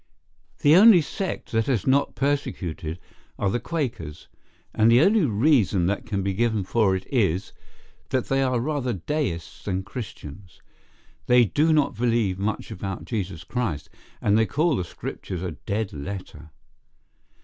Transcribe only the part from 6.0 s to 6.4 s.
can be